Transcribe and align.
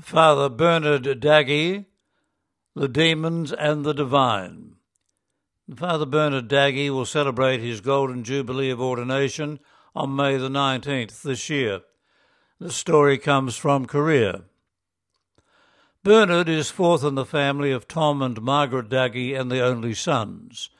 Father 0.00 0.48
Bernard 0.48 1.04
Dagge, 1.20 1.84
The 2.74 2.88
Demons 2.88 3.52
and 3.52 3.84
the 3.84 3.92
Divine. 3.92 4.74
Father 5.76 6.04
Bernard 6.04 6.48
Dagge 6.48 6.90
will 6.90 7.06
celebrate 7.06 7.60
his 7.60 7.80
Golden 7.80 8.24
Jubilee 8.24 8.70
of 8.70 8.80
Ordination 8.80 9.60
on 9.94 10.16
May 10.16 10.36
the 10.36 10.48
19th 10.48 11.22
this 11.22 11.48
year. 11.48 11.82
The 12.58 12.72
story 12.72 13.18
comes 13.18 13.56
from 13.56 13.86
Korea. 13.86 14.42
Bernard 16.02 16.48
is 16.48 16.72
fourth 16.72 17.04
in 17.04 17.14
the 17.14 17.24
family 17.24 17.70
of 17.70 17.86
Tom 17.86 18.20
and 18.20 18.42
Margaret 18.42 18.88
Dagge 18.88 19.32
and 19.38 19.48
the 19.48 19.60
only 19.60 19.94
sons. 19.94 20.70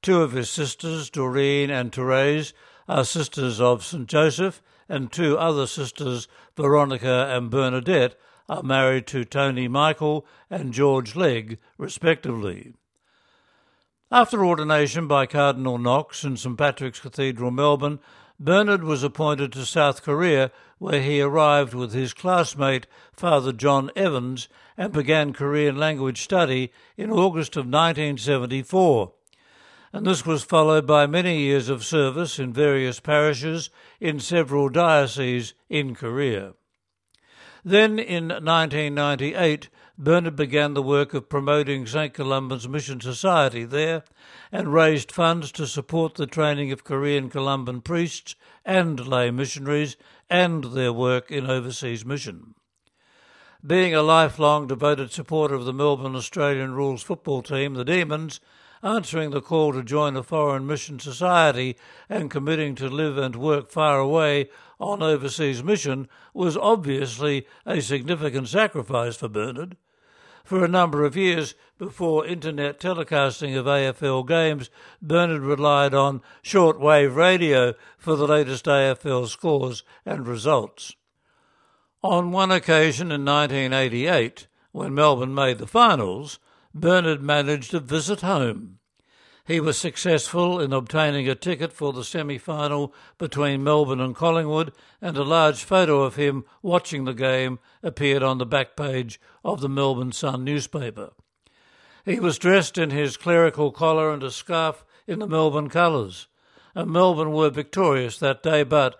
Two 0.00 0.22
of 0.22 0.32
his 0.32 0.48
sisters, 0.48 1.10
Doreen 1.10 1.68
and 1.68 1.92
Therese, 1.92 2.54
are 2.88 3.04
sisters 3.04 3.60
of 3.60 3.84
St. 3.84 4.08
Joseph, 4.08 4.62
and 4.88 5.12
two 5.12 5.36
other 5.36 5.66
sisters, 5.66 6.26
Veronica 6.56 7.28
and 7.28 7.50
Bernadette, 7.50 8.18
are 8.52 8.62
married 8.62 9.06
to 9.06 9.24
Tony 9.24 9.66
Michael 9.66 10.26
and 10.50 10.74
George 10.74 11.16
Legg, 11.16 11.58
respectively. 11.78 12.74
After 14.10 14.44
ordination 14.44 15.08
by 15.08 15.24
Cardinal 15.24 15.78
Knox 15.78 16.22
in 16.22 16.36
St 16.36 16.58
Patrick's 16.58 17.00
Cathedral, 17.00 17.50
Melbourne, 17.50 17.98
Bernard 18.38 18.84
was 18.84 19.02
appointed 19.02 19.52
to 19.52 19.64
South 19.64 20.02
Korea, 20.02 20.50
where 20.76 21.00
he 21.00 21.22
arrived 21.22 21.72
with 21.72 21.94
his 21.94 22.12
classmate, 22.12 22.86
Father 23.14 23.54
John 23.54 23.90
Evans, 23.96 24.48
and 24.76 24.92
began 24.92 25.32
Korean 25.32 25.78
language 25.78 26.20
study 26.20 26.72
in 26.98 27.10
August 27.10 27.56
of 27.56 27.64
1974. 27.64 29.12
And 29.94 30.04
this 30.04 30.26
was 30.26 30.44
followed 30.44 30.86
by 30.86 31.06
many 31.06 31.38
years 31.38 31.70
of 31.70 31.86
service 31.86 32.38
in 32.38 32.52
various 32.52 33.00
parishes 33.00 33.70
in 33.98 34.20
several 34.20 34.68
dioceses 34.68 35.54
in 35.70 35.94
Korea. 35.94 36.52
Then 37.64 38.00
in 38.00 38.28
1998, 38.28 39.68
Bernard 39.96 40.34
began 40.34 40.74
the 40.74 40.82
work 40.82 41.14
of 41.14 41.28
promoting 41.28 41.86
St. 41.86 42.12
Columban's 42.12 42.68
Mission 42.68 43.00
Society 43.00 43.64
there 43.64 44.02
and 44.50 44.72
raised 44.72 45.12
funds 45.12 45.52
to 45.52 45.68
support 45.68 46.14
the 46.14 46.26
training 46.26 46.72
of 46.72 46.82
Korean 46.82 47.30
Columban 47.30 47.82
priests 47.82 48.34
and 48.64 49.06
lay 49.06 49.30
missionaries 49.30 49.96
and 50.28 50.64
their 50.64 50.92
work 50.92 51.30
in 51.30 51.48
overseas 51.48 52.04
mission. 52.04 52.54
Being 53.64 53.94
a 53.94 54.02
lifelong 54.02 54.66
devoted 54.66 55.12
supporter 55.12 55.54
of 55.54 55.64
the 55.64 55.72
Melbourne 55.72 56.16
Australian 56.16 56.74
rules 56.74 57.02
football 57.04 57.42
team, 57.42 57.74
the 57.74 57.84
Demons, 57.84 58.40
answering 58.82 59.30
the 59.30 59.40
call 59.40 59.72
to 59.72 59.82
join 59.82 60.16
a 60.16 60.22
foreign 60.22 60.66
mission 60.66 60.98
society 60.98 61.76
and 62.08 62.30
committing 62.30 62.74
to 62.74 62.88
live 62.88 63.16
and 63.16 63.36
work 63.36 63.70
far 63.70 63.98
away 63.98 64.48
on 64.80 65.02
overseas 65.02 65.62
mission 65.62 66.08
was 66.34 66.56
obviously 66.56 67.46
a 67.64 67.80
significant 67.80 68.48
sacrifice 68.48 69.16
for 69.16 69.28
Bernard. 69.28 69.76
For 70.44 70.64
a 70.64 70.68
number 70.68 71.04
of 71.04 71.16
years 71.16 71.54
before 71.78 72.26
internet 72.26 72.80
telecasting 72.80 73.56
of 73.56 73.66
AFL 73.66 74.26
games, 74.26 74.70
Bernard 75.00 75.42
relied 75.42 75.94
on 75.94 76.20
shortwave 76.42 77.14
radio 77.14 77.74
for 77.96 78.16
the 78.16 78.26
latest 78.26 78.64
AFL 78.64 79.28
scores 79.28 79.84
and 80.04 80.26
results. 80.26 80.96
On 82.02 82.32
one 82.32 82.50
occasion 82.50 83.12
in 83.12 83.24
1988, 83.24 84.48
when 84.72 84.92
Melbourne 84.92 85.34
made 85.34 85.58
the 85.58 85.66
finals, 85.68 86.40
Bernard 86.74 87.22
managed 87.22 87.74
a 87.74 87.80
visit 87.80 88.22
home. 88.22 88.78
He 89.44 89.58
was 89.58 89.76
successful 89.76 90.60
in 90.60 90.72
obtaining 90.72 91.28
a 91.28 91.34
ticket 91.34 91.72
for 91.72 91.92
the 91.92 92.04
semi 92.04 92.38
final 92.38 92.94
between 93.18 93.64
Melbourne 93.64 94.00
and 94.00 94.14
Collingwood, 94.14 94.72
and 95.00 95.16
a 95.16 95.24
large 95.24 95.64
photo 95.64 96.02
of 96.02 96.14
him 96.14 96.44
watching 96.62 97.04
the 97.04 97.12
game 97.12 97.58
appeared 97.82 98.22
on 98.22 98.38
the 98.38 98.46
back 98.46 98.76
page 98.76 99.20
of 99.44 99.60
the 99.60 99.68
Melbourne 99.68 100.12
Sun 100.12 100.44
newspaper. 100.44 101.10
He 102.04 102.20
was 102.20 102.38
dressed 102.38 102.78
in 102.78 102.90
his 102.90 103.16
clerical 103.16 103.72
collar 103.72 104.12
and 104.12 104.22
a 104.22 104.30
scarf 104.30 104.84
in 105.06 105.18
the 105.18 105.26
Melbourne 105.26 105.68
colours. 105.68 106.28
And 106.74 106.90
Melbourne 106.90 107.32
were 107.32 107.50
victorious 107.50 108.18
that 108.18 108.42
day, 108.42 108.62
but, 108.62 108.98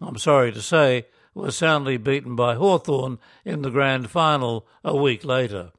I'm 0.00 0.18
sorry 0.18 0.52
to 0.52 0.60
say, 0.60 1.06
were 1.34 1.52
soundly 1.52 1.96
beaten 1.96 2.34
by 2.36 2.56
Hawthorn 2.56 3.18
in 3.44 3.62
the 3.62 3.70
grand 3.70 4.10
final 4.10 4.66
a 4.84 4.96
week 4.96 5.24
later. 5.24 5.70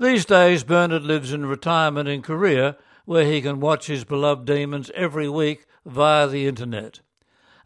These 0.00 0.24
days, 0.24 0.64
Bernard 0.64 1.02
lives 1.02 1.30
in 1.30 1.44
retirement 1.44 2.08
in 2.08 2.22
Korea, 2.22 2.78
where 3.04 3.26
he 3.26 3.42
can 3.42 3.60
watch 3.60 3.86
his 3.86 4.02
beloved 4.02 4.46
demons 4.46 4.90
every 4.94 5.28
week 5.28 5.66
via 5.84 6.26
the 6.26 6.46
internet. 6.48 7.00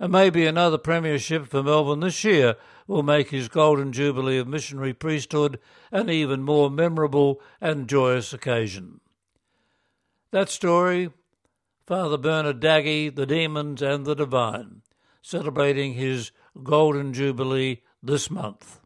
And 0.00 0.10
maybe 0.10 0.44
another 0.44 0.76
premiership 0.76 1.46
for 1.46 1.62
Melbourne 1.62 2.00
this 2.00 2.24
year 2.24 2.56
will 2.88 3.04
make 3.04 3.30
his 3.30 3.46
golden 3.46 3.92
jubilee 3.92 4.38
of 4.38 4.48
missionary 4.48 4.92
priesthood 4.92 5.60
an 5.92 6.10
even 6.10 6.42
more 6.42 6.70
memorable 6.70 7.40
and 7.60 7.88
joyous 7.88 8.32
occasion. 8.32 9.00
That 10.32 10.48
story, 10.48 11.10
Father 11.86 12.18
Bernard 12.18 12.58
Dagge, 12.58 13.14
the 13.14 13.26
Demons 13.26 13.80
and 13.80 14.04
the 14.04 14.16
Divine, 14.16 14.82
celebrating 15.22 15.94
his 15.94 16.32
golden 16.64 17.12
jubilee 17.12 17.82
this 18.02 18.28
month. 18.28 18.80